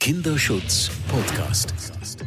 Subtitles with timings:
[0.00, 1.74] Kinderschutz Podcast.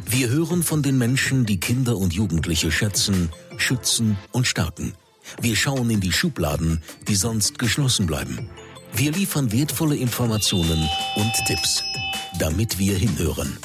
[0.06, 4.94] Wir hören von den Menschen, die Kinder und Jugendliche schätzen, schützen und stärken.
[5.40, 8.48] Wir schauen in die Schubladen, die sonst geschlossen bleiben.
[8.92, 11.82] Wir liefern wertvolle Informationen und Tipps,
[12.38, 13.58] damit wir hinhören.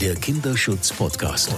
[0.00, 1.54] Der Kinderschutz Podcast.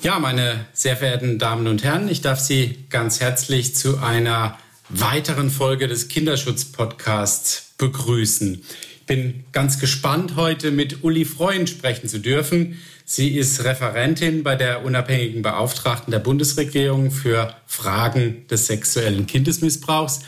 [0.00, 5.50] Ja, meine sehr verehrten Damen und Herren, ich darf Sie ganz herzlich zu einer weiteren
[5.50, 8.64] Folge des Kinderschutz Podcasts begrüßen.
[9.02, 12.78] Ich bin ganz gespannt, heute mit Uli Freund sprechen zu dürfen.
[13.04, 20.20] Sie ist Referentin bei der unabhängigen Beauftragten der Bundesregierung für Fragen des sexuellen Kindesmissbrauchs,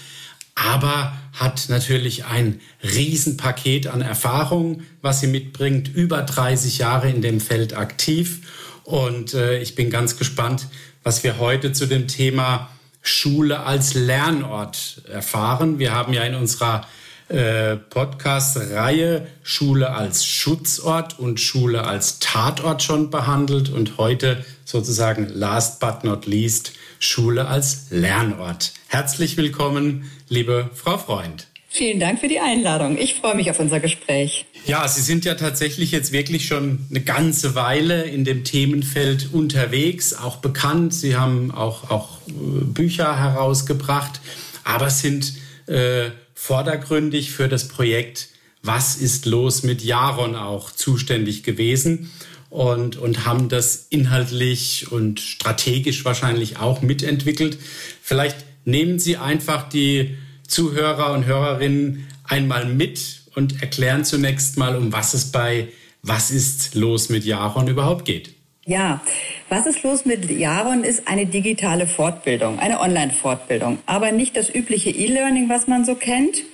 [0.56, 7.41] aber hat natürlich ein Riesenpaket an Erfahrung, was sie mitbringt, über 30 Jahre in dem
[7.41, 8.41] Feld aktiv.
[8.82, 10.66] Und äh, ich bin ganz gespannt,
[11.04, 12.70] was wir heute zu dem Thema
[13.02, 15.79] Schule als Lernort erfahren.
[15.79, 16.88] Wir haben ja in unserer
[17.28, 25.80] äh, Podcast-Reihe Schule als Schutzort und Schule als Tatort schon behandelt und heute sozusagen last
[25.80, 28.73] but not least Schule als Lernort.
[28.88, 31.46] Herzlich willkommen, liebe Frau Freund.
[31.68, 32.96] Vielen Dank für die Einladung.
[32.96, 34.46] Ich freue mich auf unser Gespräch.
[34.65, 40.15] Ja, Sie sind ja tatsächlich jetzt wirklich schon eine ganze Weile in dem Themenfeld unterwegs,
[40.15, 40.95] auch bekannt.
[40.95, 42.32] Sie haben auch, auch äh,
[42.65, 44.20] Bücher herausgebracht,
[44.63, 45.35] aber sind
[45.66, 46.10] äh,
[46.45, 48.28] vordergründig für das Projekt
[48.62, 52.10] Was ist los mit Jaron auch zuständig gewesen
[52.51, 57.56] und, und haben das inhaltlich und strategisch wahrscheinlich auch mitentwickelt.
[58.02, 58.36] Vielleicht
[58.66, 65.14] nehmen Sie einfach die Zuhörer und Hörerinnen einmal mit und erklären zunächst mal, um was
[65.14, 65.69] es bei
[66.03, 68.34] Was ist los mit Jaron überhaupt geht.
[68.66, 69.03] Ja,
[69.50, 74.88] was ist los mit Jaron ist eine digitale Fortbildung, eine Online-Fortbildung, aber nicht das übliche
[74.88, 76.44] E-Learning, was man so kennt,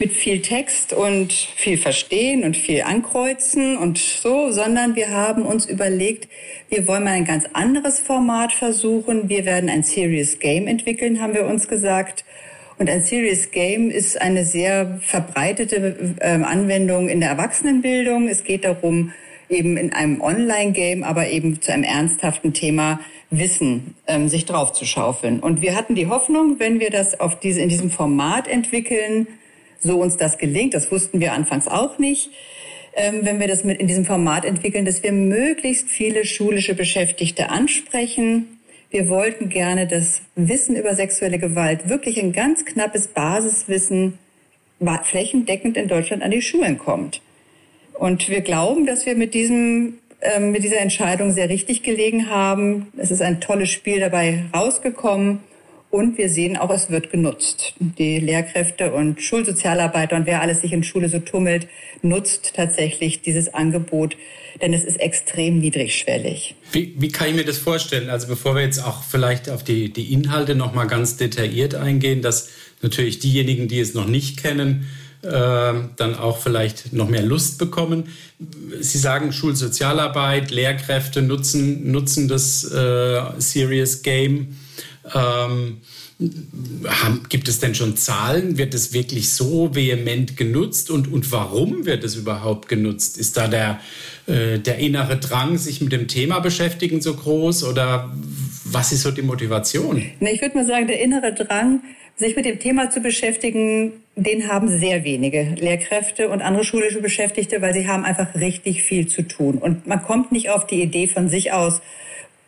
[0.00, 5.66] mit viel Text und viel Verstehen und viel Ankreuzen und so, sondern wir haben uns
[5.66, 6.28] überlegt,
[6.70, 9.28] wir wollen mal ein ganz anderes Format versuchen.
[9.28, 12.24] Wir werden ein Serious Game entwickeln, haben wir uns gesagt.
[12.78, 18.26] Und ein Serious Game ist eine sehr verbreitete äh, Anwendung in der Erwachsenenbildung.
[18.26, 19.12] Es geht darum,
[19.50, 23.00] eben in einem Online-Game, aber eben zu einem ernsthaften Thema
[23.30, 25.40] Wissen ähm, sich drauf zu schaufeln.
[25.40, 29.26] Und wir hatten die Hoffnung, wenn wir das auf diese, in diesem Format entwickeln,
[29.78, 32.30] so uns das gelingt, das wussten wir anfangs auch nicht,
[32.94, 37.50] ähm, wenn wir das mit in diesem Format entwickeln, dass wir möglichst viele schulische Beschäftigte
[37.50, 38.58] ansprechen.
[38.90, 44.18] Wir wollten gerne das Wissen über sexuelle Gewalt, wirklich ein ganz knappes Basiswissen,
[45.04, 47.20] flächendeckend in Deutschland an die Schulen kommt.
[48.00, 52.86] Und wir glauben, dass wir mit diesem ähm, mit dieser Entscheidung sehr richtig gelegen haben.
[52.96, 55.40] Es ist ein tolles Spiel dabei rausgekommen.
[55.90, 57.74] Und wir sehen auch, es wird genutzt.
[57.78, 61.68] Die Lehrkräfte und Schulsozialarbeiter und wer alles sich in Schule so tummelt,
[62.00, 64.16] nutzt tatsächlich dieses Angebot,
[64.62, 66.54] denn es ist extrem niedrigschwellig.
[66.72, 68.08] Wie, wie kann ich mir das vorstellen?
[68.08, 72.22] Also bevor wir jetzt auch vielleicht auf die, die Inhalte noch mal ganz detailliert eingehen,
[72.22, 72.48] dass
[72.80, 74.86] natürlich diejenigen, die es noch nicht kennen,
[75.22, 78.04] dann auch vielleicht noch mehr Lust bekommen.
[78.80, 84.56] Sie sagen, Schulsozialarbeit, Lehrkräfte nutzen, nutzen das äh, Serious Game.
[85.14, 85.82] Ähm,
[86.86, 88.58] haben, gibt es denn schon Zahlen?
[88.58, 90.90] Wird es wirklich so vehement genutzt?
[90.90, 93.16] Und, und warum wird es überhaupt genutzt?
[93.16, 93.80] Ist da der,
[94.26, 97.64] äh, der innere Drang, sich mit dem Thema beschäftigen, so groß?
[97.64, 98.14] Oder
[98.64, 100.02] was ist so die Motivation?
[100.20, 101.80] Ich würde mal sagen, der innere Drang
[102.16, 103.92] sich mit dem Thema zu beschäftigen,
[104.22, 109.06] den haben sehr wenige Lehrkräfte und andere schulische Beschäftigte, weil sie haben einfach richtig viel
[109.08, 109.58] zu tun.
[109.58, 111.80] Und man kommt nicht auf die Idee von sich aus,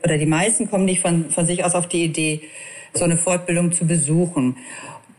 [0.05, 2.41] oder die meisten kommen nicht von, von sich aus auf die Idee,
[2.93, 4.57] so eine Fortbildung zu besuchen.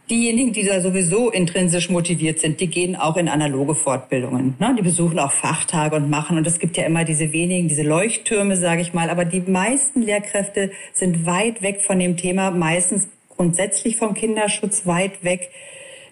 [0.09, 4.55] Diejenigen, die da sowieso intrinsisch motiviert sind, die gehen auch in analoge Fortbildungen.
[4.59, 4.75] Ne?
[4.77, 6.37] Die besuchen auch Fachtage und machen.
[6.37, 9.09] Und es gibt ja immer diese wenigen, diese Leuchttürme, sage ich mal.
[9.09, 15.23] Aber die meisten Lehrkräfte sind weit weg von dem Thema, meistens grundsätzlich vom Kinderschutz weit
[15.23, 15.49] weg.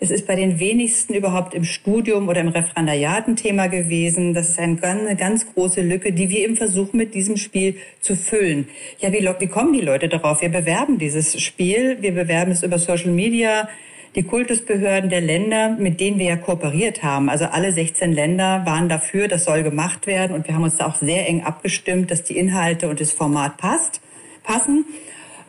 [0.04, 4.34] Es ist bei den wenigsten überhaupt im Studium oder im Referendariat ein Thema gewesen.
[4.34, 8.68] Das ist eine ganz große Lücke, die wir eben versuchen mit diesem Spiel zu füllen.
[8.98, 10.42] Ja, wie, wie kommen die Leute darauf?
[10.42, 13.70] Wir bewerben dieses Spiel, wir bewerben es über Social Media,
[14.16, 17.30] die Kultusbehörden der Länder, mit denen wir ja kooperiert haben.
[17.30, 20.88] Also alle 16 Länder waren dafür, das soll gemacht werden und wir haben uns da
[20.88, 24.02] auch sehr eng abgestimmt, dass die Inhalte und das Format passt,
[24.42, 24.84] passen.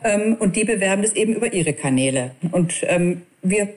[0.03, 2.35] Ähm, und die bewerben das eben über ihre Kanäle.
[2.51, 3.69] Und ähm, wir,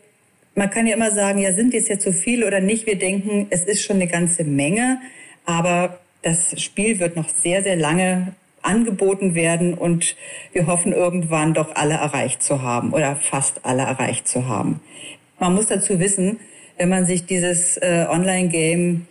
[0.56, 2.86] man kann ja immer sagen, ja, sind es jetzt so viele oder nicht?
[2.86, 4.98] Wir denken, es ist schon eine ganze Menge,
[5.44, 10.16] aber das Spiel wird noch sehr, sehr lange angeboten werden und
[10.52, 14.80] wir hoffen irgendwann doch alle erreicht zu haben oder fast alle erreicht zu haben.
[15.38, 16.40] Man muss dazu wissen,
[16.78, 19.06] wenn man sich dieses äh, Online-Game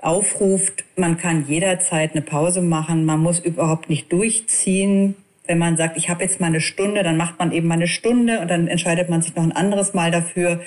[0.00, 5.16] aufruft, man kann jederzeit eine Pause machen, man muss überhaupt nicht durchziehen.
[5.46, 7.88] Wenn man sagt, ich habe jetzt mal eine Stunde, dann macht man eben mal eine
[7.88, 10.60] Stunde und dann entscheidet man sich noch ein anderes Mal dafür.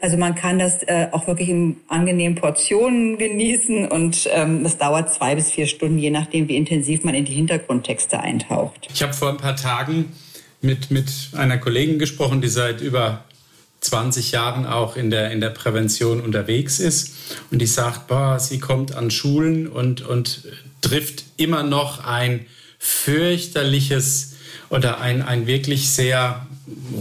[0.00, 5.12] Also man kann das äh, auch wirklich in angenehmen Portionen genießen und ähm, das dauert
[5.12, 8.88] zwei bis vier Stunden, je nachdem, wie intensiv man in die Hintergrundtexte eintaucht.
[8.94, 10.06] Ich habe vor ein paar Tagen
[10.62, 13.24] mit, mit einer Kollegin gesprochen, die seit über
[13.80, 17.14] 20 Jahren auch in der, in der Prävention unterwegs ist
[17.50, 20.44] und die sagt, boah, sie kommt an Schulen und, und
[20.80, 22.46] trifft immer noch ein
[22.80, 24.32] fürchterliches
[24.70, 26.46] oder ein, ein wirklich sehr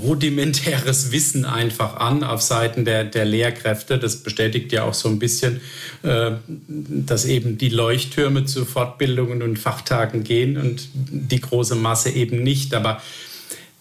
[0.04, 3.98] rudimentäres Wissen einfach an auf Seiten der, der Lehrkräfte.
[3.98, 5.62] Das bestätigt ja auch so ein bisschen,
[6.04, 6.32] äh,
[6.68, 12.74] dass eben die Leuchttürme zu Fortbildungen und Fachtagen gehen und die große Masse eben nicht.
[12.74, 13.02] Aber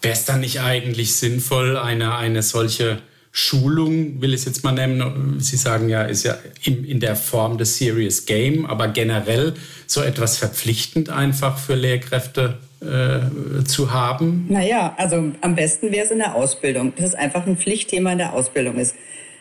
[0.00, 2.98] wäre es dann nicht eigentlich sinnvoll, eine, eine solche
[3.40, 7.14] Schulung, will ich es jetzt mal nennen, Sie sagen ja, ist ja in, in der
[7.14, 9.54] Form des Serious Game, aber generell
[9.86, 14.46] so etwas verpflichtend einfach für Lehrkräfte äh, zu haben?
[14.48, 18.18] Naja, also am besten wäre es in der Ausbildung, dass es einfach ein Pflichtthema in
[18.18, 18.96] der Ausbildung ist.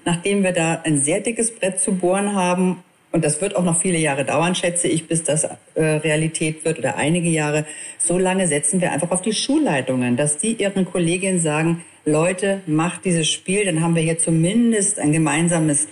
[0.06, 3.82] Nachdem wir da ein sehr dickes Brett zu bohren haben, und das wird auch noch
[3.82, 7.66] viele Jahre dauern, schätze ich, bis das äh, Realität wird oder einige Jahre,
[7.98, 13.04] so lange setzen wir einfach auf die Schulleitungen, dass die ihren Kolleginnen sagen, Leute, macht
[13.04, 15.90] dieses Spiel, dann haben wir hier zumindest ein gemeinsames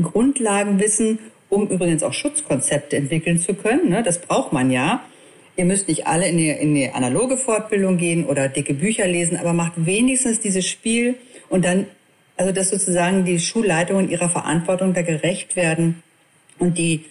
[0.00, 1.18] Grundlagenwissen,
[1.50, 3.90] um übrigens auch Schutzkonzepte entwickeln zu können.
[3.90, 4.02] Ne?
[4.02, 5.04] Das braucht man ja.
[5.56, 9.36] Ihr müsst nicht alle in die, in die analoge Fortbildung gehen oder dicke Bücher lesen,
[9.36, 11.16] aber macht wenigstens dieses Spiel
[11.50, 11.86] und dann,
[12.38, 16.02] also dass sozusagen die Schulleitungen ihrer Verantwortung da gerecht werden
[16.58, 17.04] und die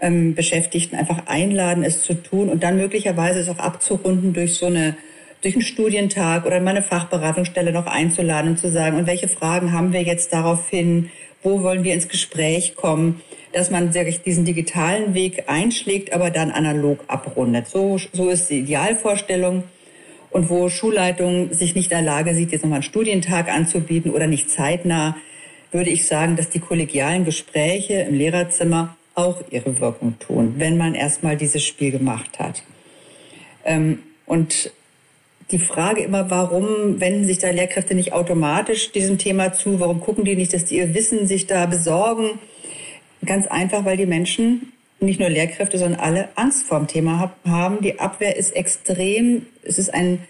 [0.00, 4.66] ähm, Beschäftigten einfach einladen, es zu tun und dann möglicherweise es auch abzurunden durch so
[4.66, 4.96] eine
[5.42, 9.72] durch einen Studientag oder mal eine Fachberatungsstelle noch einzuladen und zu sagen, und welche Fragen
[9.72, 11.10] haben wir jetzt daraufhin,
[11.42, 13.20] wo wollen wir ins Gespräch kommen
[13.56, 17.68] dass man diesen digitalen Weg einschlägt, aber dann analog abrundet.
[17.68, 19.64] So, so ist die Idealvorstellung.
[20.28, 24.26] Und wo Schulleitung sich nicht in der Lage sieht, jetzt nochmal einen Studientag anzubieten oder
[24.26, 25.16] nicht zeitnah,
[25.72, 30.94] würde ich sagen, dass die kollegialen Gespräche im Lehrerzimmer auch ihre Wirkung tun, wenn man
[30.94, 32.62] erstmal dieses Spiel gemacht hat.
[33.64, 34.70] Ähm, und
[35.50, 39.78] die Frage immer, warum wenden sich da Lehrkräfte nicht automatisch diesem Thema zu?
[39.78, 42.38] Warum gucken die nicht, dass die ihr Wissen sich da besorgen?
[43.24, 47.80] Ganz einfach, weil die Menschen, nicht nur Lehrkräfte, sondern alle Angst vor dem Thema haben.
[47.80, 49.46] Die Abwehr ist extrem.
[49.62, 50.20] Es ist ein,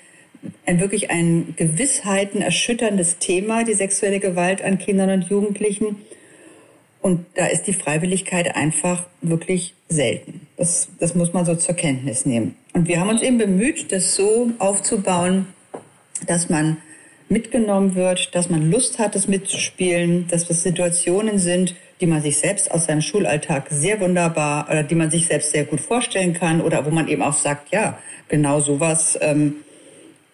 [0.66, 5.96] ein wirklich ein Gewissheiten erschütterndes Thema, die sexuelle Gewalt an Kindern und Jugendlichen.
[7.00, 10.46] Und da ist die Freiwilligkeit einfach wirklich selten.
[10.56, 12.56] Das, das muss man so zur Kenntnis nehmen.
[12.72, 15.46] Und wir haben uns eben bemüht, das so aufzubauen,
[16.26, 16.78] dass man
[17.28, 22.38] mitgenommen wird, dass man Lust hat, es mitzuspielen, dass das Situationen sind, die man sich
[22.38, 26.60] selbst aus seinem Schulalltag sehr wunderbar oder die man sich selbst sehr gut vorstellen kann
[26.60, 27.98] oder wo man eben auch sagt, ja,
[28.28, 29.56] genau sowas, ähm,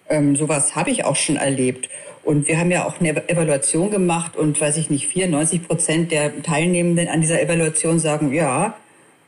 [0.08, 1.88] ähm, sowas habe ich auch schon erlebt.
[2.24, 6.42] Und wir haben ja auch eine Evaluation gemacht und weiß ich nicht, 94 Prozent der
[6.42, 8.76] Teilnehmenden an dieser Evaluation sagen, ja,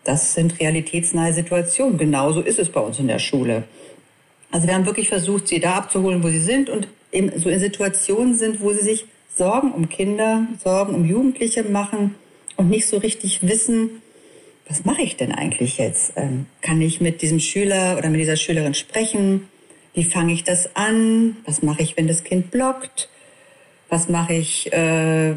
[0.04, 1.98] das sind realitätsnahe Situationen.
[1.98, 3.64] Genauso ist es bei uns in der Schule.
[4.50, 7.58] Also wir haben wirklich versucht, sie da abzuholen, wo sie sind und eben so in
[7.58, 9.06] Situationen sind, wo sie sich
[9.36, 12.14] Sorgen um Kinder, Sorgen um Jugendliche machen
[12.56, 14.02] und nicht so richtig wissen,
[14.68, 16.14] was mache ich denn eigentlich jetzt?
[16.17, 19.48] Ähm, kann ich mit diesem Schüler oder mit dieser Schülerin sprechen?
[19.93, 21.36] Wie fange ich das an?
[21.44, 23.08] Was mache ich, wenn das Kind blockt?
[23.90, 25.36] Was mache ich, äh,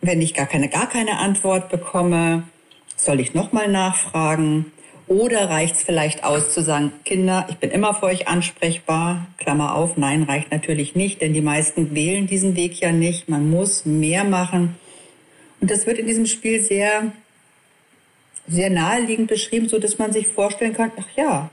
[0.00, 2.44] wenn ich gar keine, gar keine Antwort bekomme?
[2.98, 4.72] Soll ich nochmal nachfragen?
[5.06, 9.28] Oder reicht es vielleicht aus zu sagen, Kinder, ich bin immer für euch ansprechbar?
[9.38, 13.28] Klammer auf, nein, reicht natürlich nicht, denn die meisten wählen diesen Weg ja nicht.
[13.28, 14.76] Man muss mehr machen.
[15.60, 17.12] Und das wird in diesem Spiel sehr,
[18.48, 21.50] sehr naheliegend beschrieben, so dass man sich vorstellen kann, ach ja,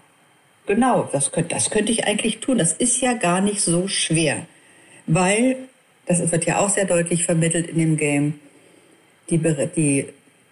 [0.66, 2.58] genau, das könnte, das könnte ich eigentlich tun.
[2.58, 4.48] Das ist ja gar nicht so schwer.
[5.06, 5.58] Weil,
[6.08, 8.40] das wird ja auch sehr deutlich vermittelt in dem Game,
[9.30, 10.08] die, die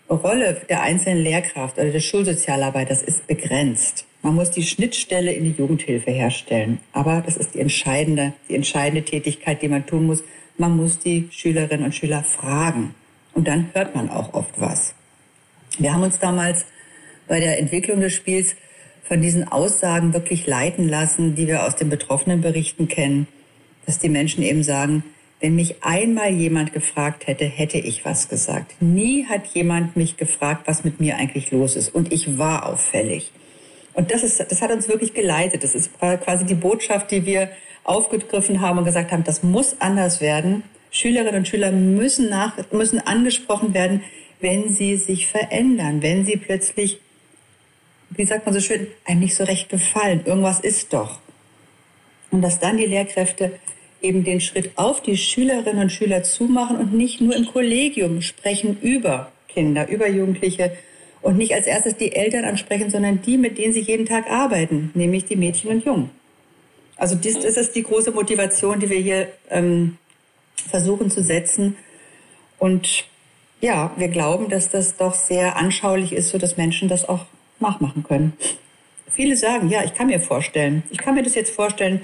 [0.10, 4.06] Rolle der einzelnen Lehrkraft oder des Schulsozialarbeiters ist begrenzt.
[4.22, 6.80] Man muss die Schnittstelle in die Jugendhilfe herstellen.
[6.94, 10.24] Aber das ist die entscheidende, die entscheidende Tätigkeit, die man tun muss.
[10.58, 12.96] Man muss die Schülerinnen und Schüler fragen.
[13.34, 14.94] Und dann hört man auch oft was.
[15.80, 16.66] Wir haben uns damals
[17.28, 18.56] bei der Entwicklung des Spiels
[19.04, 23.28] von diesen Aussagen wirklich leiten lassen, die wir aus den betroffenen Berichten kennen,
[23.86, 25.04] dass die Menschen eben sagen,
[25.44, 28.82] wenn mich einmal jemand gefragt hätte, hätte ich was gesagt.
[28.82, 31.94] Nie hat jemand mich gefragt, was mit mir eigentlich los ist.
[31.94, 33.30] Und ich war auffällig.
[33.94, 35.66] Und das ist, das hat uns wirklich geleitet.
[35.66, 37.50] Das ist quasi die Botschaft, die wir
[37.84, 40.64] aufgegriffen haben und gesagt haben, das muss anders werden.
[40.92, 44.02] Schülerinnen und Schüler müssen nach, müssen angesprochen werden,
[44.40, 47.02] wenn sie sich verändern, wenn sie plötzlich,
[48.12, 50.22] wie sagt man so schön, einem nicht so recht gefallen.
[50.24, 51.20] Irgendwas ist doch.
[52.32, 53.52] Und dass dann die Lehrkräfte
[54.04, 58.78] eben den Schritt auf die Schülerinnen und Schüler zumachen und nicht nur im Kollegium sprechen
[58.82, 60.74] über Kinder, über Jugendliche
[61.22, 64.92] und nicht als erstes die Eltern ansprechen, sondern die, mit denen sie jeden Tag arbeiten,
[64.94, 66.10] nämlich die Mädchen und Jungen.
[66.98, 69.98] Also das, das ist die große Motivation, die wir hier ähm,
[70.70, 71.78] versuchen zu setzen.
[72.60, 73.06] Und
[73.62, 77.26] ja, wir glauben, dass das doch sehr anschaulich ist, so dass Menschen das auch
[77.60, 78.34] nachmachen können.
[79.10, 82.02] Viele sagen, ja, ich kann mir vorstellen, ich kann mir das jetzt vorstellen,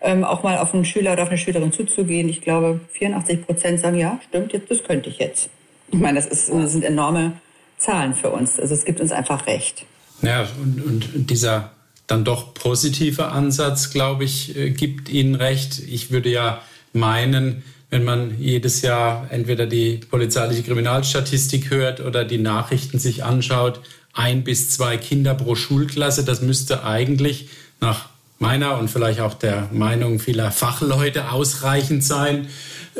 [0.00, 2.28] ähm, auch mal auf einen Schüler oder auf eine Schülerin zuzugehen.
[2.28, 5.50] Ich glaube, 84 Prozent sagen, ja, stimmt, das könnte ich jetzt.
[5.90, 7.32] Ich meine, das, ist, das sind enorme
[7.78, 8.58] Zahlen für uns.
[8.58, 9.84] Also es gibt uns einfach recht.
[10.22, 10.82] Ja, und,
[11.14, 11.72] und dieser
[12.06, 15.78] dann doch positive Ansatz, glaube ich, äh, gibt Ihnen recht.
[15.78, 16.62] Ich würde ja
[16.92, 23.80] meinen, wenn man jedes Jahr entweder die polizeiliche Kriminalstatistik hört oder die Nachrichten sich anschaut,
[24.12, 27.50] ein bis zwei Kinder pro Schulklasse, das müsste eigentlich
[27.80, 32.48] nach meiner und vielleicht auch der Meinung vieler Fachleute ausreichend sein,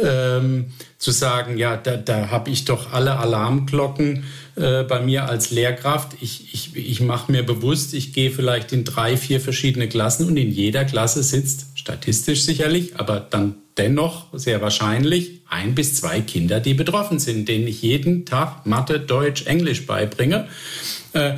[0.02, 0.66] ähm,
[0.98, 4.24] zu sagen, ja, da, da habe ich doch alle Alarmglocken
[4.56, 6.16] äh, bei mir als Lehrkraft.
[6.20, 10.36] Ich, ich, ich mache mir bewusst, ich gehe vielleicht in drei, vier verschiedene Klassen und
[10.36, 16.58] in jeder Klasse sitzt, statistisch sicherlich, aber dann dennoch sehr wahrscheinlich ein bis zwei Kinder,
[16.58, 20.48] die betroffen sind, denen ich jeden Tag Mathe, Deutsch, Englisch beibringe.
[21.12, 21.34] Äh,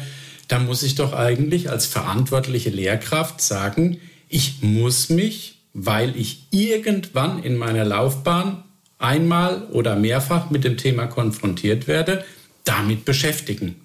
[0.50, 7.42] da muss ich doch eigentlich als verantwortliche Lehrkraft sagen, ich muss mich, weil ich irgendwann
[7.42, 8.64] in meiner Laufbahn
[8.98, 12.24] einmal oder mehrfach mit dem Thema konfrontiert werde,
[12.64, 13.76] damit beschäftigen.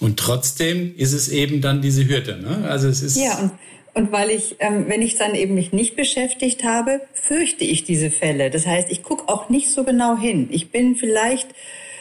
[0.00, 2.38] Und trotzdem ist es eben dann diese Hürde.
[2.38, 2.66] Ne?
[2.66, 3.52] Also es ist ja, und,
[3.92, 8.10] und weil ich, ähm, wenn ich dann eben mich nicht beschäftigt habe, fürchte ich diese
[8.10, 8.50] Fälle.
[8.50, 10.48] Das heißt, ich gucke auch nicht so genau hin.
[10.50, 11.48] Ich bin vielleicht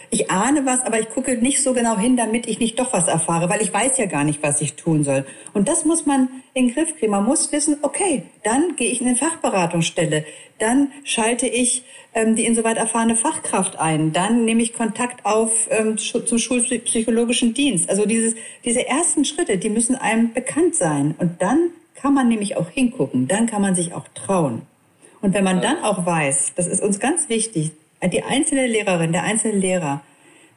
[0.10, 3.08] ich ahne was, aber ich gucke nicht so genau hin, damit ich nicht doch was
[3.08, 5.26] erfahre, weil ich weiß ja gar nicht, was ich tun soll.
[5.54, 7.12] Und das muss man in den Griff kriegen.
[7.12, 10.26] Man muss wissen, okay, dann gehe ich in eine Fachberatungsstelle,
[10.60, 11.84] dann schalte ich
[12.14, 17.90] ähm, die insoweit erfahrene Fachkraft ein, dann nehme ich Kontakt auf ähm, zum schulpsychologischen Dienst.
[17.90, 21.16] Also dieses, diese ersten Schritte, die müssen einem bekannt sein.
[21.18, 24.62] Und dann kann man nämlich auch hingucken, dann kann man sich auch trauen.
[25.22, 27.72] Und wenn man dann auch weiß, das ist uns ganz wichtig,
[28.08, 30.02] die einzelne Lehrerin, der einzelne Lehrer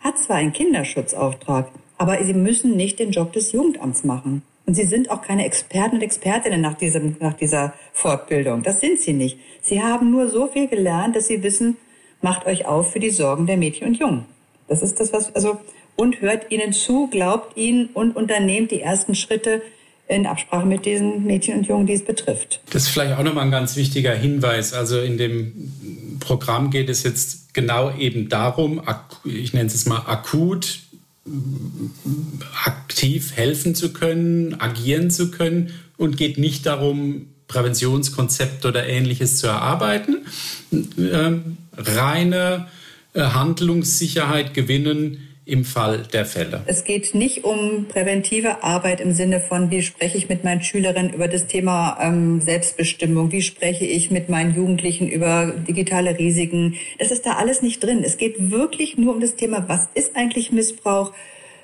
[0.01, 4.43] hat zwar einen Kinderschutzauftrag, aber sie müssen nicht den Job des Jugendamts machen.
[4.67, 8.63] Und sie sind auch keine Experten und Expertinnen nach, diesem, nach dieser Fortbildung.
[8.63, 9.39] Das sind sie nicht.
[9.63, 11.79] Sie haben nur so viel gelernt, dass sie wissen,
[12.21, 14.27] macht euch auf für die Sorgen der Mädchen und Jungen.
[14.69, 15.59] Das ist das, was, also,
[15.97, 19.63] und hört ihnen zu, glaubt ihnen und unternehmt die ersten Schritte
[20.07, 22.61] in Absprache mit diesen Mädchen und Jungen, die es betrifft.
[22.71, 24.73] Das ist vielleicht auch nochmal ein ganz wichtiger Hinweis.
[24.73, 25.73] Also in dem
[26.29, 28.83] Programm geht es jetzt genau eben darum,
[29.25, 30.81] ich nenne es mal akut,
[32.67, 39.47] aktiv helfen zu können, agieren zu können und geht nicht darum, Präventionskonzepte oder ähnliches zu
[39.47, 40.27] erarbeiten.
[40.71, 42.69] Ähm, reine
[43.15, 46.63] äh, Handlungssicherheit gewinnen im Fall der Fälle.
[46.67, 51.15] Es geht nicht um präventive Arbeit im Sinne von, wie spreche ich mit meinen Schülerinnen
[51.15, 56.75] über das Thema ähm, Selbstbestimmung, wie spreche ich mit meinen Jugendlichen über digitale Risiken.
[56.99, 58.03] Das ist da alles nicht drin.
[58.05, 61.13] Es geht wirklich nur um das Thema, was ist eigentlich Missbrauch?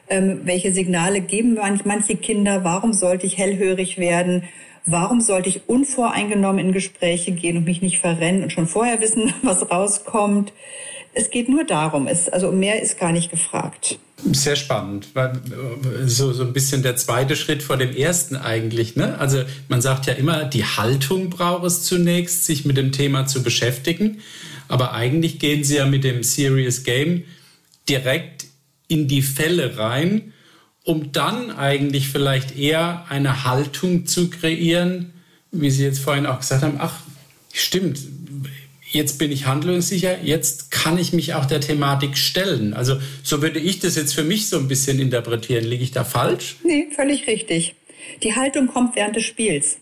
[0.08, 2.64] Ähm, welche Signale geben manche Kinder?
[2.64, 4.44] Warum sollte ich hellhörig werden?
[4.86, 9.32] Warum sollte ich unvoreingenommen in Gespräche gehen und mich nicht verrennen und schon vorher wissen,
[9.42, 10.54] was rauskommt?
[11.14, 13.98] Es geht nur darum, es, also mehr ist gar nicht gefragt.
[14.32, 15.08] Sehr spannend.
[16.06, 18.96] So, so ein bisschen der zweite Schritt vor dem ersten eigentlich.
[18.96, 19.18] Ne?
[19.18, 23.42] Also man sagt ja immer, die Haltung braucht es zunächst, sich mit dem Thema zu
[23.42, 24.20] beschäftigen.
[24.68, 27.24] Aber eigentlich gehen sie ja mit dem Serious Game
[27.88, 28.46] direkt
[28.88, 30.32] in die Fälle rein,
[30.84, 35.12] um dann eigentlich vielleicht eher eine Haltung zu kreieren,
[35.50, 37.00] wie Sie jetzt vorhin auch gesagt haben, ach,
[37.52, 37.98] stimmt,
[38.94, 42.74] jetzt bin ich handlungssicher, jetzt kann ich mich auch der Thematik stellen.
[42.74, 45.64] Also so würde ich das jetzt für mich so ein bisschen interpretieren.
[45.64, 46.56] Liege ich da falsch?
[46.64, 47.74] Nee, völlig richtig.
[48.22, 49.78] Die Haltung kommt während des Spiels.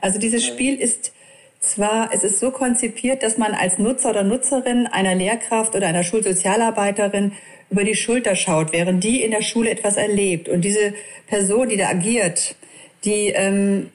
[0.00, 1.12] Also dieses Spiel ist
[1.60, 6.04] zwar, es ist so konzipiert, dass man als Nutzer oder Nutzerin einer Lehrkraft oder einer
[6.04, 7.32] Schulsozialarbeiterin
[7.70, 10.48] über die Schulter schaut, während die in der Schule etwas erlebt.
[10.48, 10.94] Und diese
[11.26, 12.56] Person, die da agiert,
[13.04, 13.90] die ähm,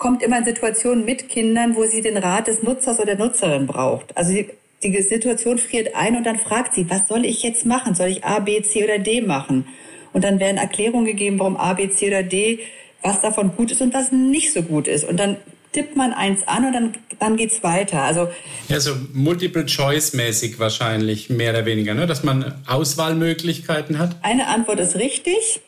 [0.00, 3.68] kommt immer in Situationen mit Kindern, wo sie den Rat des Nutzers oder der Nutzerin
[3.68, 4.16] braucht.
[4.16, 4.50] Also sie,
[4.82, 7.94] die Situation friert ein und dann fragt sie, was soll ich jetzt machen?
[7.94, 9.68] Soll ich A, B, C oder D machen?
[10.12, 12.58] Und dann werden Erklärungen gegeben, warum A, B, C oder D,
[13.02, 15.04] was davon gut ist und was nicht so gut ist.
[15.04, 15.36] Und dann
[15.72, 18.02] tippt man eins an und dann, dann es weiter.
[18.02, 18.28] Also
[18.68, 22.06] ja, so Multiple-Choice-mäßig wahrscheinlich, mehr oder weniger, ne?
[22.06, 24.16] dass man Auswahlmöglichkeiten hat.
[24.22, 25.60] Eine Antwort ist richtig.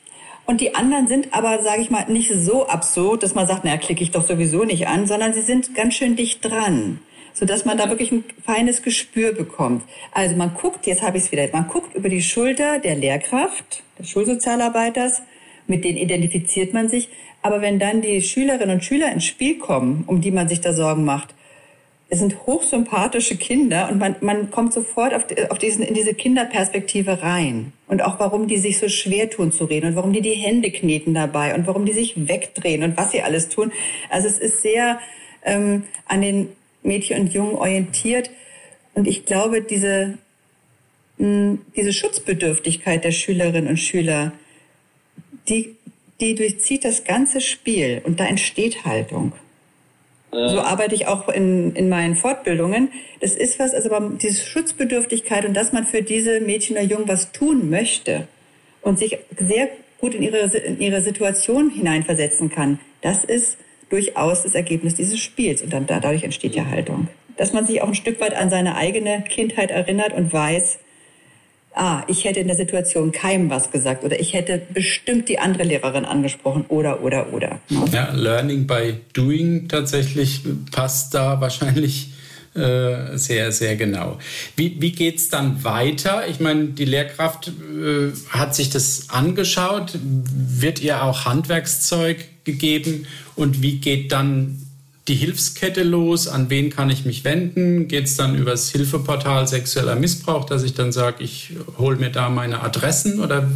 [0.45, 3.77] Und die anderen sind aber, sage ich mal, nicht so absurd, dass man sagt, naja,
[3.77, 7.01] klicke ich doch sowieso nicht an, sondern sie sind ganz schön dicht dran,
[7.33, 9.85] sodass man da wirklich ein feines Gespür bekommt.
[10.13, 13.83] Also man guckt, jetzt habe ich es wieder, man guckt über die Schulter der Lehrkraft,
[13.99, 15.23] des Schulsozialarbeiters,
[15.67, 17.09] mit denen identifiziert man sich.
[17.43, 20.73] Aber wenn dann die Schülerinnen und Schüler ins Spiel kommen, um die man sich da
[20.73, 21.35] Sorgen macht,
[22.13, 27.23] es sind hochsympathische Kinder und man, man kommt sofort auf, auf diesen, in diese Kinderperspektive
[27.23, 27.73] rein.
[27.89, 30.71] Und auch warum die sich so schwer tun zu reden und warum die die Hände
[30.71, 33.73] kneten dabei und warum die sich wegdrehen und was sie alles tun.
[34.11, 35.01] Also es ist sehr
[35.43, 36.51] ähm, an den
[36.83, 38.29] Mädchen und Jungen orientiert.
[38.93, 40.19] Und ich glaube, diese,
[41.17, 44.33] mh, diese Schutzbedürftigkeit der Schülerinnen und Schüler,
[45.49, 45.77] die,
[46.21, 49.33] die durchzieht das ganze Spiel und da entsteht Haltung.
[50.33, 52.91] So arbeite ich auch in, in meinen Fortbildungen.
[53.21, 57.33] Das ist was, also diese Schutzbedürftigkeit und dass man für diese Mädchen oder Jungen was
[57.33, 58.27] tun möchte
[58.81, 59.69] und sich sehr
[60.01, 63.59] gut in ihre, in ihre Situation hineinversetzen kann, das ist
[63.91, 65.61] durchaus das Ergebnis dieses Spiels.
[65.61, 67.09] Und dann dadurch entsteht ja Haltung.
[67.37, 70.79] Dass man sich auch ein Stück weit an seine eigene Kindheit erinnert und weiß,
[71.75, 75.65] ah, ich hätte in der Situation keinem was gesagt oder ich hätte bestimmt die andere
[75.65, 77.61] Lehrerin angesprochen oder, oder, oder.
[77.93, 82.13] Ja, Learning by Doing tatsächlich passt da wahrscheinlich
[82.55, 84.19] äh, sehr, sehr genau.
[84.57, 86.29] Wie, wie geht es dann weiter?
[86.29, 89.99] Ich meine, die Lehrkraft äh, hat sich das angeschaut.
[90.03, 93.07] Wird ihr auch Handwerkszeug gegeben?
[93.37, 94.62] Und wie geht dann
[95.09, 96.29] die Hilfskette los?
[96.29, 97.89] An wen kann ich mich wenden?
[97.89, 102.29] Geht es dann übers Hilfeportal sexueller Missbrauch, dass ich dann sage, ich hole mir da
[102.29, 103.21] meine Adressen?
[103.21, 103.51] Oder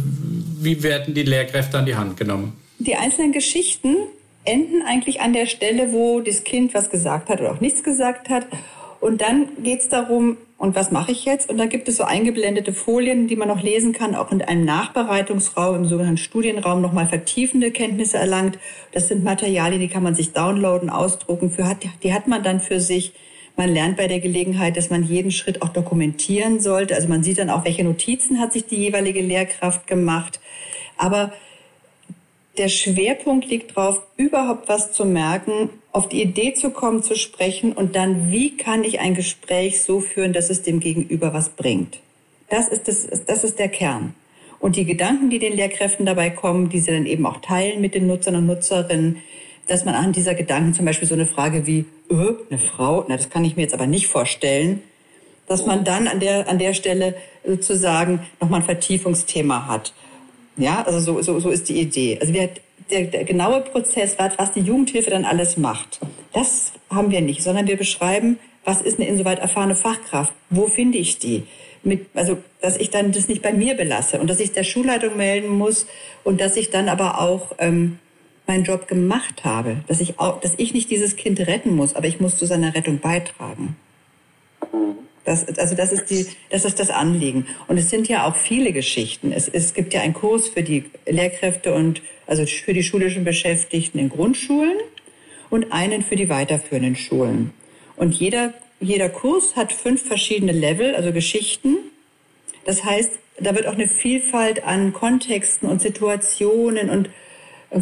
[0.59, 2.53] wie werden die Lehrkräfte an die Hand genommen?
[2.79, 3.95] Die einzelnen Geschichten
[4.43, 8.29] enden eigentlich an der Stelle, wo das Kind was gesagt hat oder auch nichts gesagt
[8.29, 8.45] hat.
[8.99, 11.51] Und dann geht es darum, und was mache ich jetzt?
[11.51, 14.65] Und da gibt es so eingeblendete Folien, die man noch lesen kann, auch in einem
[14.65, 18.57] Nachbereitungsraum, im sogenannten Studienraum nochmal vertiefende Kenntnisse erlangt.
[18.91, 21.51] Das sind Materialien, die kann man sich downloaden, ausdrucken.
[21.51, 23.13] Für die hat man dann für sich.
[23.55, 26.95] Man lernt bei der Gelegenheit, dass man jeden Schritt auch dokumentieren sollte.
[26.95, 30.39] Also man sieht dann auch, welche Notizen hat sich die jeweilige Lehrkraft gemacht.
[30.97, 31.33] Aber
[32.57, 37.71] der Schwerpunkt liegt darauf, überhaupt was zu merken, auf die Idee zu kommen, zu sprechen
[37.71, 41.99] und dann, wie kann ich ein Gespräch so führen, dass es dem Gegenüber was bringt.
[42.49, 44.13] Das ist, das, das ist der Kern.
[44.59, 47.93] Und die Gedanken, die den Lehrkräften dabei kommen, die sie dann eben auch teilen mit
[47.93, 49.21] den Nutzern und Nutzerinnen,
[49.67, 53.17] dass man an dieser Gedanken zum Beispiel so eine Frage wie, öh, eine Frau, na,
[53.17, 54.81] das kann ich mir jetzt aber nicht vorstellen,
[55.47, 57.15] dass man dann an der, an der Stelle
[57.45, 59.93] sozusagen nochmal ein Vertiefungsthema hat.
[60.57, 62.17] Ja, also so, so, so ist die Idee.
[62.19, 62.49] Also wir,
[62.91, 65.99] der, der genaue Prozess, was die Jugendhilfe dann alles macht,
[66.33, 70.33] das haben wir nicht, sondern wir beschreiben, was ist eine insoweit erfahrene Fachkraft?
[70.49, 71.43] Wo finde ich die?
[71.83, 75.15] Mit, also, dass ich dann das nicht bei mir belasse und dass ich der Schulleitung
[75.15, 75.85] melden muss
[76.23, 77.99] und dass ich dann aber auch ähm,
[78.45, 82.07] meinen Job gemacht habe, dass ich auch, dass ich nicht dieses Kind retten muss, aber
[82.07, 83.77] ich muss zu seiner Rettung beitragen.
[84.73, 85.06] Mhm.
[85.27, 87.47] Das, also das ist, die, das ist das Anliegen.
[87.67, 89.33] Und es sind ja auch viele Geschichten.
[89.33, 93.99] Es, es gibt ja einen Kurs für die Lehrkräfte und also für die schulischen Beschäftigten
[93.99, 94.77] in Grundschulen
[95.49, 97.51] und einen für die weiterführenden Schulen.
[97.97, 101.75] Und jeder, jeder Kurs hat fünf verschiedene Level, also Geschichten.
[102.63, 107.09] Das heißt, da wird auch eine Vielfalt an Kontexten und Situationen und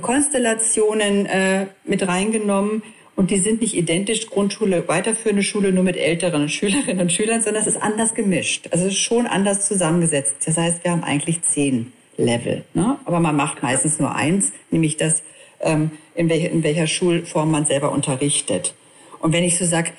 [0.02, 2.82] Konstellationen äh, mit reingenommen,
[3.16, 7.62] und die sind nicht identisch Grundschule, weiterführende Schule nur mit älteren Schülerinnen und Schülern, sondern
[7.62, 8.68] es ist anders gemischt.
[8.72, 10.36] Also es ist schon anders zusammengesetzt.
[10.46, 12.64] Das heißt, wir haben eigentlich zehn Level.
[12.74, 12.98] Ne?
[13.06, 15.24] Aber man macht meistens nur eins, nämlich das,
[15.62, 18.74] ähm, in, welcher, in welcher Schulform man selber unterrichtet.
[19.20, 19.92] Und wenn ich so sag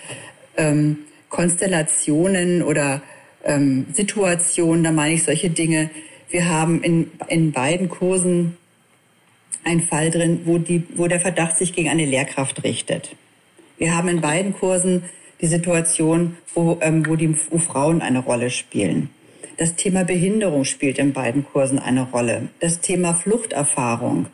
[0.57, 0.99] ähm,
[1.29, 3.03] Konstellationen oder
[3.45, 5.91] ähm, Situationen, da meine ich solche Dinge.
[6.31, 8.57] Wir haben in, in beiden Kursen
[9.67, 13.17] ein Fall drin, wo, die, wo der Verdacht sich gegen eine Lehrkraft richtet.
[13.79, 15.03] Wir haben in beiden Kursen
[15.41, 19.11] die Situation, wo, ähm, wo, die, wo Frauen eine Rolle spielen.
[19.59, 22.49] Das Thema Behinderung spielt in beiden Kursen eine Rolle.
[22.61, 24.27] Das Thema Fluchterfahrung.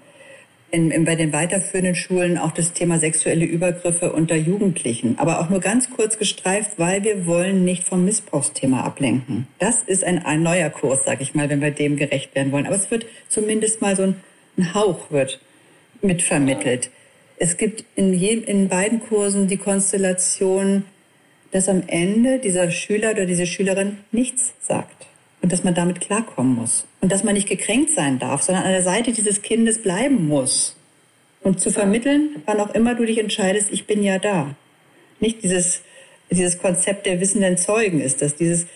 [0.71, 5.19] In, in, bei den weiterführenden Schulen auch das Thema sexuelle Übergriffe unter Jugendlichen.
[5.19, 9.47] Aber auch nur ganz kurz gestreift, weil wir wollen nicht vom Missbrauchsthema ablenken.
[9.59, 12.67] Das ist ein, ein neuer Kurs, sag ich mal, wenn wir dem gerecht werden wollen.
[12.67, 14.17] Aber es wird zumindest mal so ein
[14.57, 15.41] ein Hauch wird
[16.03, 16.91] mitvermittelt.
[17.39, 20.85] Es gibt in, jedem, in beiden Kursen die Konstellation,
[21.51, 25.07] dass am Ende dieser Schüler oder diese Schülerin nichts sagt
[25.43, 28.73] und dass man damit klarkommen muss und dass man nicht gekränkt sein darf, sondern an
[28.73, 30.77] der Seite dieses Kindes bleiben muss
[31.43, 34.55] Und zu vermitteln, wann auch immer du dich entscheidest, ich bin ja da.
[35.19, 35.83] Nicht dieses,
[36.31, 38.67] dieses Konzept der wissenden Zeugen ist das, dieses,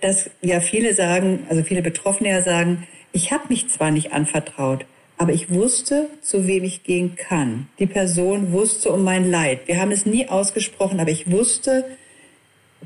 [0.00, 4.86] dass ja viele sagen, also viele Betroffene ja sagen, ich habe mich zwar nicht anvertraut,
[5.22, 7.68] aber ich wusste, zu wem ich gehen kann.
[7.78, 9.68] Die Person wusste um mein Leid.
[9.68, 11.84] Wir haben es nie ausgesprochen, aber ich wusste,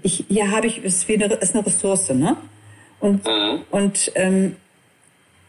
[0.03, 2.37] ich, hier habe ich, es ist, wie eine, ist eine Ressource, ne?
[3.01, 3.63] Und, mhm.
[3.71, 4.57] und, ähm,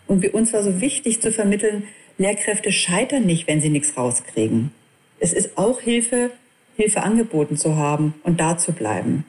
[0.08, 1.84] und für uns war so wichtig zu vermitteln,
[2.18, 4.72] Lehrkräfte scheitern nicht, wenn sie nichts rauskriegen.
[5.20, 6.32] Es ist auch Hilfe,
[6.78, 9.26] Hilfe angeboten zu haben und da zu bleiben.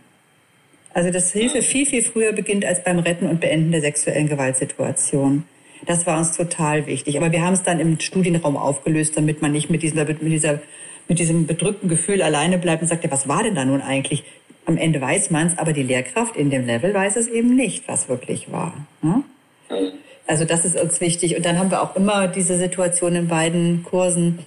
[0.94, 5.42] Also dass Hilfe viel, viel früher beginnt als beim Retten und Beenden der sexuellen Gewaltsituation.
[5.86, 7.16] Das war uns total wichtig.
[7.16, 10.60] Aber wir haben es dann im Studienraum aufgelöst, damit man nicht mit, dieser, mit, dieser,
[11.08, 14.24] mit diesem bedrückten Gefühl alleine bleibt und sagt, ja, was war denn da nun eigentlich?
[14.66, 17.88] Am Ende weiß man es, aber die Lehrkraft in dem Level weiß es eben nicht,
[17.88, 18.74] was wirklich war.
[19.00, 19.22] Ne?
[20.26, 21.36] Also das ist uns wichtig.
[21.36, 24.40] Und dann haben wir auch immer diese Situation in beiden Kursen,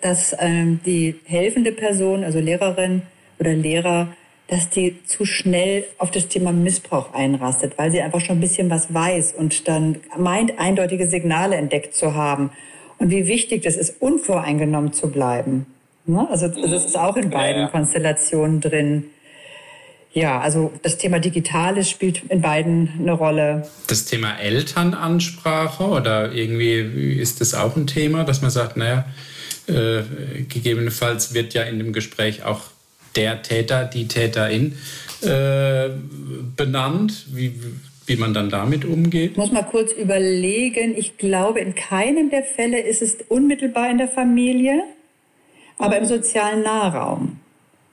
[0.00, 3.02] dass ähm, die helfende Person, also Lehrerin
[3.38, 4.08] oder Lehrer,
[4.52, 8.68] dass die zu schnell auf das Thema Missbrauch einrastet, weil sie einfach schon ein bisschen
[8.68, 12.50] was weiß und dann meint, eindeutige Signale entdeckt zu haben.
[12.98, 15.64] Und wie wichtig das ist, unvoreingenommen zu bleiben.
[16.04, 16.28] Ne?
[16.30, 19.04] Also das ist auch in beiden Konstellationen drin.
[20.12, 23.66] Ja, also das Thema Digitales spielt in beiden eine Rolle.
[23.86, 29.06] Das Thema Elternansprache oder irgendwie ist das auch ein Thema, dass man sagt, naja,
[29.66, 30.02] äh,
[30.46, 32.71] gegebenenfalls wird ja in dem Gespräch auch
[33.16, 34.76] der Täter, die Täterin
[35.22, 35.90] äh,
[36.56, 37.54] benannt, wie,
[38.06, 39.32] wie man dann damit umgeht?
[39.32, 40.96] Ich muss mal kurz überlegen.
[40.96, 44.82] Ich glaube, in keinem der Fälle ist es unmittelbar in der Familie,
[45.78, 47.40] aber im sozialen Nahraum.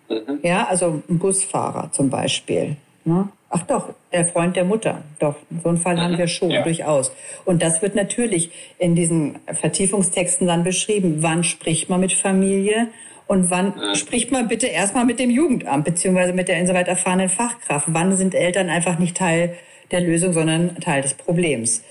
[0.09, 0.39] Mhm.
[0.41, 2.77] Ja, also ein Busfahrer zum Beispiel.
[3.05, 3.29] Ne?
[3.51, 5.03] Ach doch, der Freund der Mutter.
[5.19, 6.01] Doch, so einen Fall mhm.
[6.01, 6.63] haben wir schon, ja.
[6.63, 7.11] durchaus.
[7.45, 11.17] Und das wird natürlich in diesen Vertiefungstexten dann beschrieben.
[11.21, 12.87] Wann spricht man mit Familie
[13.29, 13.93] und wann ja.
[13.93, 17.85] spricht man bitte erstmal mit dem Jugendamt beziehungsweise mit der insoweit erfahrenen Fachkraft?
[17.91, 19.55] Wann sind Eltern einfach nicht Teil
[19.91, 21.83] der Lösung, sondern Teil des Problems?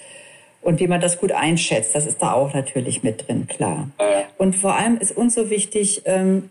[0.62, 3.88] Und wie man das gut einschätzt, das ist da auch natürlich mit drin, klar.
[4.01, 4.24] Ja.
[4.37, 6.51] Und vor allem ist uns so wichtig, ähm,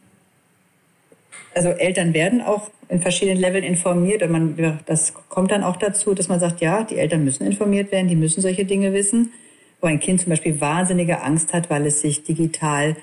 [1.54, 6.14] also Eltern werden auch in verschiedenen Leveln informiert und man, das kommt dann auch dazu,
[6.14, 9.34] dass man sagt, ja, die Eltern müssen informiert werden, die müssen solche Dinge wissen.
[9.82, 12.96] Wo ein Kind zum Beispiel wahnsinnige Angst hat, weil es sich digital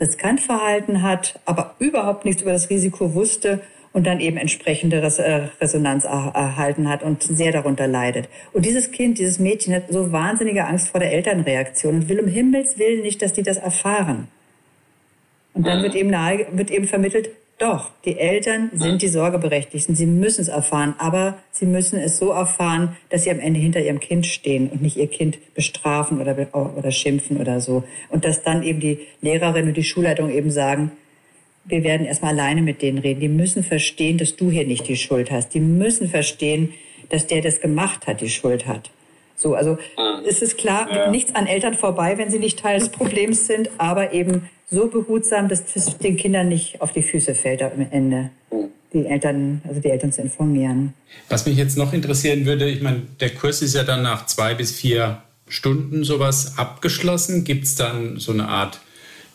[0.00, 3.60] riskant verhalten hat, aber überhaupt nichts über das Risiko wusste
[3.92, 8.28] und dann eben entsprechende äh, Resonanz erhalten hat und sehr darunter leidet.
[8.52, 12.28] Und dieses Kind, dieses Mädchen hat so wahnsinnige Angst vor der Elternreaktion und will um
[12.28, 14.28] Himmels Willen nicht, dass die das erfahren.
[15.54, 19.94] Und dann wird eben, nahe, wird eben vermittelt, doch, die Eltern sind die Sorgeberechtigten.
[19.94, 23.80] Sie müssen es erfahren, aber sie müssen es so erfahren, dass sie am Ende hinter
[23.80, 27.84] ihrem Kind stehen und nicht ihr Kind bestrafen oder, oder schimpfen oder so.
[28.10, 30.92] Und dass dann eben die Lehrerin und die Schulleitung eben sagen,
[31.64, 33.20] wir werden erstmal alleine mit denen reden.
[33.20, 35.54] Die müssen verstehen, dass du hier nicht die Schuld hast.
[35.54, 36.74] Die müssen verstehen,
[37.08, 38.90] dass der das gemacht hat, die Schuld hat.
[39.34, 39.78] So, also
[40.26, 41.10] es ist klar, ja.
[41.10, 45.48] nichts an Eltern vorbei, wenn sie nicht Teil des Problems sind, aber eben so behutsam,
[45.48, 48.30] dass es den Kindern nicht auf die Füße fällt am Ende.
[48.92, 50.94] Die Eltern, also die Eltern zu informieren.
[51.28, 54.54] Was mich jetzt noch interessieren würde, ich meine, der Kurs ist ja dann nach zwei
[54.54, 57.44] bis vier Stunden sowas abgeschlossen.
[57.44, 58.80] Gibt es dann so eine Art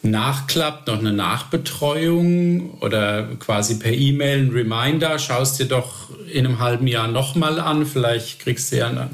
[0.03, 6.59] Nachklapp, noch eine Nachbetreuung oder quasi per E-Mail ein Reminder, schaust dir doch in einem
[6.59, 9.09] halben Jahr nochmal an, vielleicht kriegst du ja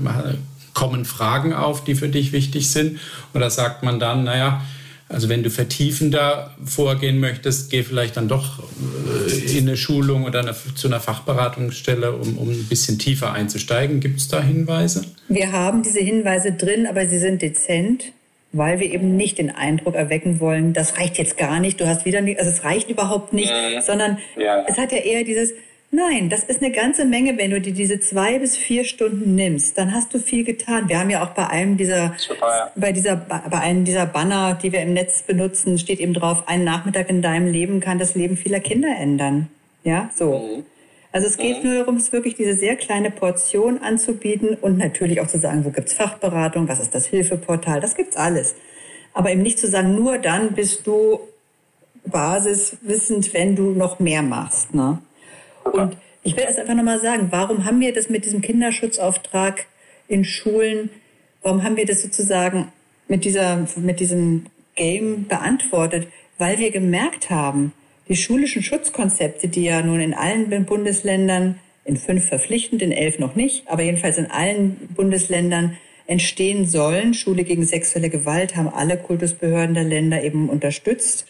[0.73, 2.99] kommen Fragen auf, die für dich wichtig sind?
[3.33, 4.61] Oder sagt man dann, naja,
[5.09, 10.39] also wenn du vertiefender vorgehen möchtest, geh vielleicht dann doch äh, in eine Schulung oder
[10.39, 13.99] eine, zu einer Fachberatungsstelle, um, um ein bisschen tiefer einzusteigen.
[13.99, 15.05] Gibt es da Hinweise?
[15.29, 18.11] Wir haben diese Hinweise drin, aber sie sind dezent,
[18.51, 22.05] weil wir eben nicht den Eindruck erwecken wollen, das reicht jetzt gar nicht, du hast
[22.05, 23.81] wieder nicht, also es reicht überhaupt nicht, ja.
[23.81, 24.65] sondern ja.
[24.67, 25.51] es hat ja eher dieses,
[25.89, 29.77] Nein, das ist eine ganze Menge, wenn du dir diese zwei bis vier Stunden nimmst,
[29.77, 30.89] dann hast du viel getan.
[30.89, 32.71] Wir haben ja auch bei einem dieser, Super, ja.
[32.75, 36.65] bei dieser, bei einem dieser Banner, die wir im Netz benutzen, steht eben drauf, ein
[36.65, 39.47] Nachmittag in deinem Leben kann das Leben vieler Kinder ändern.
[39.85, 40.39] Ja, so.
[40.39, 40.65] Mhm.
[41.13, 41.69] Also es geht mhm.
[41.69, 45.69] nur darum, es wirklich diese sehr kleine Portion anzubieten und natürlich auch zu sagen, wo
[45.69, 48.55] gibt's Fachberatung, was ist das Hilfeportal, das gibt's alles.
[49.13, 51.21] Aber eben nicht zu sagen, nur dann bist du
[52.05, 54.73] basiswissend, wenn du noch mehr machst.
[54.73, 54.99] Ne?
[55.73, 59.65] Und ich will das einfach nochmal sagen, warum haben wir das mit diesem Kinderschutzauftrag
[60.07, 60.89] in Schulen,
[61.41, 62.71] warum haben wir das sozusagen
[63.07, 66.07] mit, dieser, mit diesem Game beantwortet?
[66.37, 67.73] Weil wir gemerkt haben,
[68.07, 73.35] die schulischen Schutzkonzepte, die ja nun in allen Bundesländern, in fünf verpflichtend, in elf noch
[73.35, 77.13] nicht, aber jedenfalls in allen Bundesländern entstehen sollen.
[77.13, 81.27] Schule gegen sexuelle Gewalt haben alle Kultusbehörden der Länder eben unterstützt.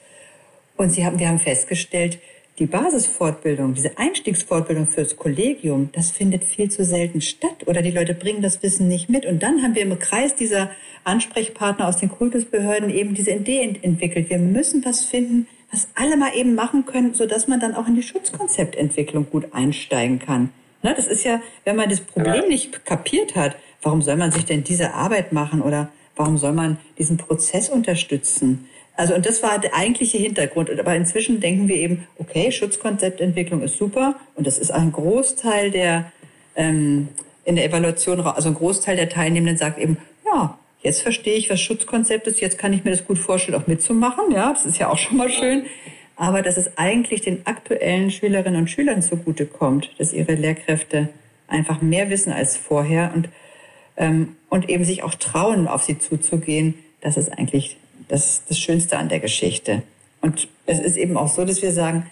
[0.76, 2.20] Und sie haben, wir haben festgestellt,
[2.60, 8.16] die Basisfortbildung, diese Einstiegsfortbildung fürs Kollegium, das findet viel zu selten statt oder die Leute
[8.16, 9.26] bringen das Wissen nicht mit.
[9.26, 10.72] Und dann haben wir im Kreis dieser
[11.04, 14.30] Ansprechpartner aus den Kultusbehörden eben diese Idee entwickelt.
[14.30, 17.96] Wir müssen was finden, was alle mal eben machen können, sodass man dann auch in
[17.96, 20.50] die Schutzkonzeptentwicklung gut einsteigen kann.
[20.82, 24.46] Ne, das ist ja, wenn man das Problem nicht kapiert hat, warum soll man sich
[24.46, 28.68] denn diese Arbeit machen oder warum soll man diesen Prozess unterstützen?
[28.98, 30.72] Also, und das war der eigentliche Hintergrund.
[30.80, 36.12] Aber inzwischen denken wir eben, okay, Schutzkonzeptentwicklung ist super und das ist ein Großteil der,
[36.56, 37.10] ähm,
[37.46, 41.62] in der Evaluation, also ein Großteil der Teilnehmenden sagt eben, ja, jetzt verstehe ich, was
[41.62, 44.32] Schutzkonzept ist, jetzt kann ich mir das gut vorstellen, auch mitzumachen.
[44.32, 45.68] Ja, das ist ja auch schon mal schön.
[46.16, 51.10] Aber dass es eigentlich den aktuellen Schülerinnen und Schülern zugutekommt, dass ihre Lehrkräfte
[51.48, 53.30] einfach mehr wissen als vorher und,
[53.96, 57.78] ähm, und eben sich auch trauen, auf sie zuzugehen, das ist eigentlich
[58.08, 59.84] das, das Schönste an der Geschichte.
[60.22, 62.10] Und es ist eben auch so, dass wir sagen,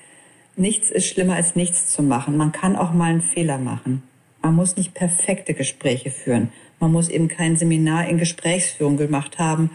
[0.55, 2.37] nichts ist schlimmer als nichts zu machen.
[2.37, 4.03] Man kann auch mal einen Fehler machen.
[4.41, 6.49] Man muss nicht perfekte Gespräche führen.
[6.79, 9.71] Man muss eben kein Seminar in Gesprächsführung gemacht haben,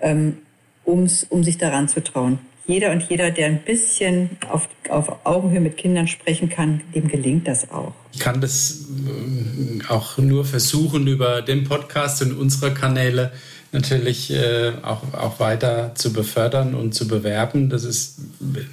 [0.00, 0.38] ähm,
[0.86, 2.38] ums, um sich daran zu trauen.
[2.66, 7.48] Jeder und jeder, der ein bisschen auf, auf Augenhöhe mit Kindern sprechen kann, dem gelingt
[7.48, 7.94] das auch.
[8.12, 13.32] Ich kann das äh, auch nur versuchen, über den Podcast und unsere Kanäle
[13.72, 17.68] natürlich äh, auch, auch weiter zu befördern und zu bewerben.
[17.68, 18.16] Das ist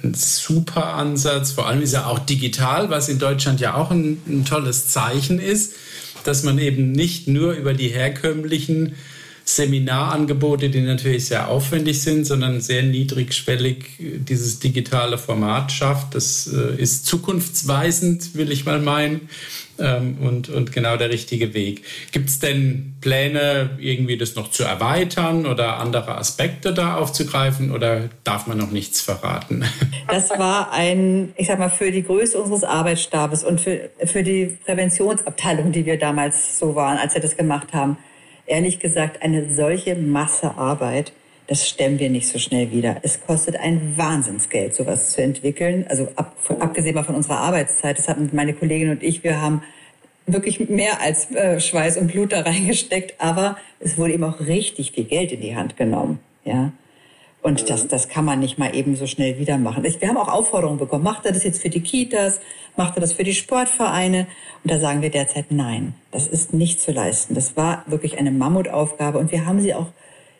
[0.02, 1.52] ein super Ansatz.
[1.52, 5.38] Vor allem ist er auch digital, was in Deutschland ja auch ein, ein tolles Zeichen
[5.38, 5.74] ist,
[6.24, 8.94] dass man eben nicht nur über die herkömmlichen
[9.48, 16.16] Seminarangebote, die natürlich sehr aufwendig sind, sondern sehr niedrigschwellig dieses digitale Format schafft.
[16.16, 19.28] Das äh, ist zukunftsweisend, will ich mal meinen
[19.78, 21.82] ähm, und, und genau der richtige Weg.
[22.10, 28.08] Gibt es denn Pläne, irgendwie das noch zu erweitern oder andere Aspekte da aufzugreifen oder
[28.24, 29.64] darf man noch nichts verraten?
[30.08, 34.56] Das war ein, ich sag mal, für die Größe unseres Arbeitsstabes und für, für die
[34.64, 37.98] Präventionsabteilung, die wir damals so waren, als wir das gemacht haben,
[38.46, 41.12] ehrlich gesagt eine solche Masse Arbeit
[41.46, 42.96] das stemmen wir nicht so schnell wieder.
[43.02, 45.86] Es kostet ein Wahnsinnsgeld, sowas zu entwickeln.
[45.88, 49.62] Also ab, abgesehen mal von unserer Arbeitszeit, das hatten meine Kollegin und ich, wir haben
[50.26, 54.92] wirklich mehr als äh, Schweiß und Blut da reingesteckt, aber es wurde eben auch richtig
[54.92, 56.72] viel Geld in die Hand genommen, ja.
[57.46, 59.84] Und das, das kann man nicht mal eben so schnell wieder machen.
[59.84, 61.04] Wir haben auch Aufforderungen bekommen.
[61.04, 62.40] Macht er das jetzt für die Kitas?
[62.76, 64.26] Macht er das für die Sportvereine?
[64.64, 65.94] Und da sagen wir derzeit nein.
[66.10, 67.34] Das ist nicht zu leisten.
[67.34, 69.86] Das war wirklich eine Mammutaufgabe und wir haben sie auch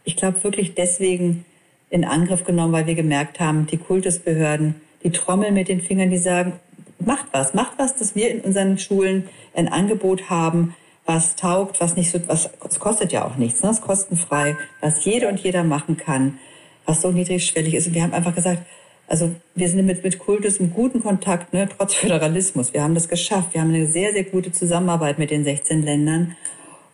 [0.06, 1.44] ich glaube, wirklich deswegen
[1.90, 6.18] in Angriff genommen, weil wir gemerkt haben, die Kultusbehörden, die trommeln mit den Fingern, die
[6.18, 6.54] sagen,
[6.98, 11.96] macht was, macht was, dass wir in unseren Schulen ein Angebot haben, was taugt, was
[11.96, 13.70] nicht so, was, es kostet ja auch nichts, ne?
[13.70, 16.38] es ist kostenfrei, was jede und jeder machen kann,
[16.86, 17.88] was so niedrigschwellig ist.
[17.88, 18.62] Und wir haben einfach gesagt,
[19.08, 22.72] also wir sind mit, mit Kultus im guten Kontakt, ne, trotz Föderalismus.
[22.72, 23.52] Wir haben das geschafft.
[23.52, 26.36] Wir haben eine sehr, sehr gute Zusammenarbeit mit den 16 Ländern.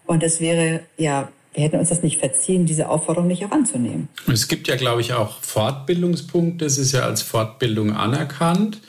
[0.07, 4.09] Und es wäre ja wir hätten uns das nicht verziehen, diese Aufforderung nicht auch anzunehmen.
[4.26, 6.64] Es gibt ja, glaube ich, auch Fortbildungspunkte.
[6.64, 8.81] Es ist ja als Fortbildung anerkannt.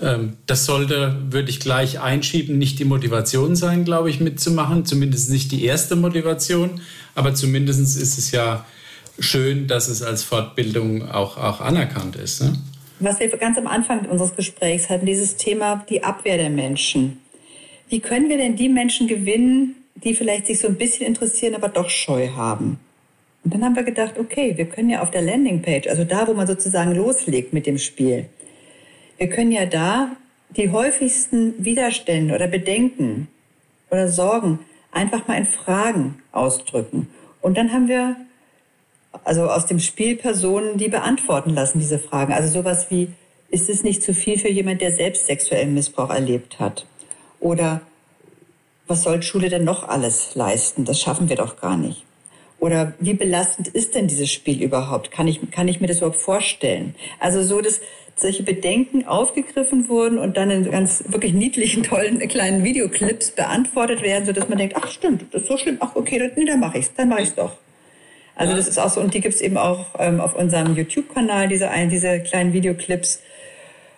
[0.00, 4.84] Ähm, das sollte, würde ich gleich einschieben, nicht die Motivation sein, glaube ich, mitzumachen.
[4.84, 6.80] Zumindest nicht die erste Motivation.
[7.16, 8.64] Aber zumindest ist es ja
[9.18, 12.42] schön, dass es als Fortbildung auch, auch anerkannt ist.
[12.42, 12.52] Ne?
[13.00, 17.20] Was wir ganz am Anfang unseres Gesprächs hatten, dieses Thema die Abwehr der Menschen.
[17.88, 21.68] Wie können wir denn die Menschen gewinnen, die vielleicht sich so ein bisschen interessieren, aber
[21.68, 22.78] doch Scheu haben.
[23.44, 26.34] Und dann haben wir gedacht, okay, wir können ja auf der Landingpage, also da, wo
[26.34, 28.26] man sozusagen loslegt mit dem Spiel,
[29.16, 30.10] wir können ja da
[30.56, 33.28] die häufigsten Widerstände oder Bedenken
[33.90, 34.60] oder Sorgen
[34.92, 37.08] einfach mal in Fragen ausdrücken.
[37.40, 38.16] Und dann haben wir
[39.24, 42.32] also aus dem Spiel Personen, die beantworten lassen diese Fragen.
[42.32, 43.08] Also sowas wie,
[43.50, 46.86] ist es nicht zu viel für jemand, der selbst sexuellen Missbrauch erlebt hat?
[47.40, 47.80] Oder
[48.86, 50.84] was soll Schule denn noch alles leisten?
[50.84, 52.04] Das schaffen wir doch gar nicht.
[52.58, 55.10] Oder wie belastend ist denn dieses Spiel überhaupt?
[55.10, 56.94] Kann ich, kann ich mir das überhaupt vorstellen?
[57.20, 57.80] Also so, dass
[58.16, 64.26] solche Bedenken aufgegriffen wurden und dann in ganz wirklich niedlichen, tollen kleinen Videoclips beantwortet werden,
[64.26, 66.58] so dass man denkt, ach stimmt, das ist so schlimm, ach okay, dann, nee, dann
[66.58, 67.52] mache ich's, dann mache ich's doch.
[68.38, 71.68] Also das ist auch so, und die gibt's eben auch ähm, auf unserem YouTube-Kanal, diese,
[71.90, 73.20] diese kleinen Videoclips,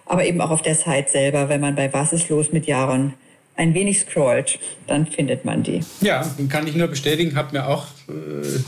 [0.07, 3.13] aber eben auch auf der Site selber, wenn man bei Was ist los mit Jaron
[3.57, 5.81] ein wenig scrollt, dann findet man die.
[6.01, 8.59] Ja, kann ich nur bestätigen, habe mir auch äh,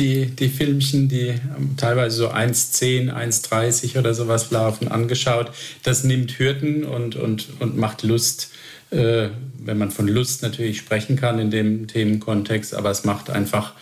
[0.00, 1.34] die, die Filmchen, die
[1.76, 5.52] teilweise so 1,10, 1,30 oder sowas laufen, angeschaut.
[5.82, 8.50] Das nimmt Hürden und, und, und macht Lust,
[8.90, 13.74] äh, wenn man von Lust natürlich sprechen kann in dem Themenkontext, aber es macht einfach,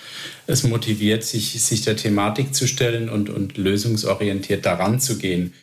[0.46, 5.54] es motiviert, sich, sich der Thematik zu stellen und, und lösungsorientiert daran zu gehen.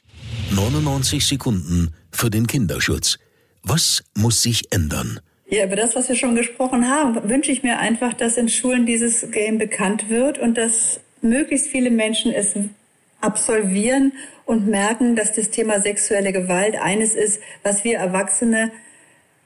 [0.52, 3.18] 99 Sekunden für den Kinderschutz.
[3.62, 5.20] Was muss sich ändern?
[5.48, 8.88] Ja, über das, was wir schon gesprochen haben, wünsche ich mir einfach, dass in Schulen
[8.88, 12.56] dieses Game bekannt wird und dass möglichst viele Menschen es
[13.22, 14.14] absolvieren
[14.46, 18.72] und merken, dass das Thema sexuelle Gewalt eines ist, was wir Erwachsene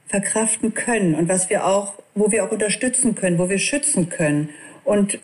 [0.08, 4.50] verkraften können und was wir auch, wo wir auch unterstützen können, wo wir schützen können
[4.86, 5.20] und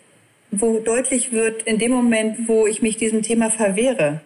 [0.50, 4.20] wo deutlich wird, in dem Moment, wo ich mich diesem Thema verwehre,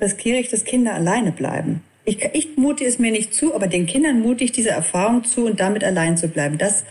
[0.00, 1.82] riskiere ich, dass Kinder alleine bleiben.
[2.04, 5.46] Ich, ich mute es mir nicht zu, aber den Kindern mute ich diese Erfahrung zu
[5.46, 6.58] und damit allein zu bleiben.
[6.58, 6.84] Das,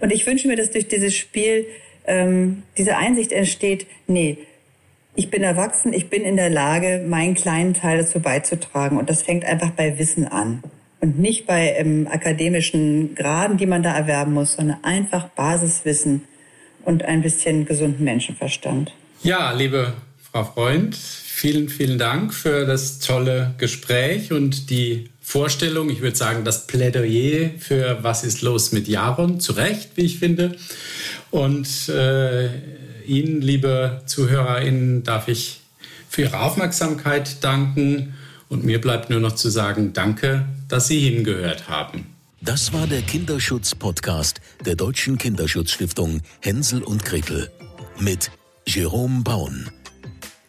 [0.00, 1.66] und ich wünsche mir, dass durch dieses Spiel
[2.06, 4.38] ähm, diese Einsicht entsteht, nee,
[5.16, 8.98] ich bin erwachsen, ich bin in der Lage, meinen kleinen Teil dazu beizutragen.
[8.98, 10.62] Und das fängt einfach bei Wissen an.
[11.00, 16.22] Und nicht bei ähm, akademischen Graden, die man da erwerben muss, sondern einfach Basiswissen
[16.84, 18.92] und ein bisschen gesunden Menschenverstand.
[19.22, 19.94] Ja, liebe
[20.34, 26.44] Frau Freund, vielen, vielen Dank für das tolle Gespräch und die Vorstellung, ich würde sagen,
[26.44, 30.56] das Plädoyer für Was ist los mit Jaron, zu Recht, wie ich finde.
[31.30, 32.48] Und äh,
[33.06, 35.60] Ihnen, liebe ZuhörerInnen, darf ich
[36.08, 38.14] für Ihre Aufmerksamkeit danken.
[38.48, 42.06] Und mir bleibt nur noch zu sagen, danke, dass Sie hingehört haben.
[42.40, 47.52] Das war der Kinderschutz-Podcast der Deutschen Kinderschutzstiftung Hänsel und Gretel
[48.00, 48.32] mit
[48.66, 49.70] Jerome Baun.